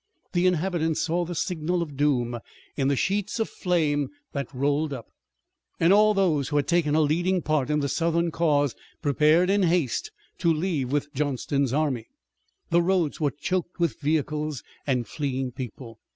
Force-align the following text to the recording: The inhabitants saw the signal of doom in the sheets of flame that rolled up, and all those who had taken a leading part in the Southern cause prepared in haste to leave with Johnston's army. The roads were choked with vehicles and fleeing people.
The 0.33 0.47
inhabitants 0.47 0.99
saw 1.01 1.25
the 1.25 1.35
signal 1.35 1.83
of 1.83 1.95
doom 1.95 2.39
in 2.75 2.87
the 2.87 2.95
sheets 2.95 3.39
of 3.39 3.47
flame 3.47 4.07
that 4.33 4.51
rolled 4.51 4.93
up, 4.93 5.05
and 5.79 5.93
all 5.93 6.15
those 6.15 6.49
who 6.49 6.55
had 6.55 6.67
taken 6.67 6.95
a 6.95 7.01
leading 7.01 7.43
part 7.43 7.69
in 7.69 7.81
the 7.81 7.87
Southern 7.87 8.31
cause 8.31 8.73
prepared 9.03 9.51
in 9.51 9.61
haste 9.61 10.09
to 10.39 10.51
leave 10.51 10.91
with 10.91 11.13
Johnston's 11.13 11.71
army. 11.71 12.07
The 12.71 12.81
roads 12.81 13.21
were 13.21 13.29
choked 13.29 13.77
with 13.79 13.99
vehicles 14.01 14.63
and 14.87 15.07
fleeing 15.07 15.51
people. 15.51 15.99